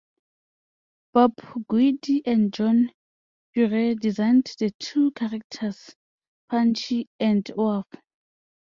[1.13, 1.33] Bob
[1.67, 2.89] Guidi and John
[3.53, 5.93] Urie designed the two characters,
[6.49, 7.85] Punchy and Oaf.